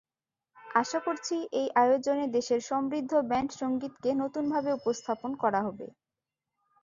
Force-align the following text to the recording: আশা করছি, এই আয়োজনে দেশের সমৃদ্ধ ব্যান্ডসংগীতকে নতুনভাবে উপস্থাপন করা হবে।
আশা 0.75 0.99
করছি, 0.99 1.35
এই 1.53 1.67
আয়োজনে 1.75 2.25
দেশের 2.35 2.61
সমৃদ্ধ 2.69 3.11
ব্যান্ডসংগীতকে 3.29 4.09
নতুনভাবে 4.21 4.69
উপস্থাপন 4.79 5.31
করা 5.43 5.59
হবে। 5.67 5.87